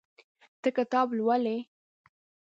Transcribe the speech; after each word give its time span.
ته 0.61 0.69
کتاب 0.77 1.07
لولې. 1.17 1.57